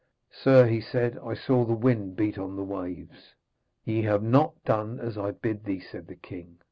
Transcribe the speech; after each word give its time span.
'Sir,' 0.31 0.65
he 0.65 0.81
said, 0.81 1.19
'I 1.23 1.35
saw 1.35 1.63
the 1.63 1.75
wind 1.75 2.15
beat 2.15 2.39
on 2.39 2.55
the 2.55 2.63
waves.' 2.63 3.35
'Ye 3.85 4.01
have 4.01 4.23
not 4.23 4.63
done 4.63 4.99
as 4.99 5.15
I 5.15 5.29
bid 5.29 5.63
thee,' 5.63 5.79
said 5.79 6.07
the 6.07 6.15
king. 6.15 6.57